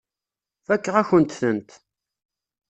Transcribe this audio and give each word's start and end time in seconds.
Fakeɣ-akent-tent. 0.65 1.69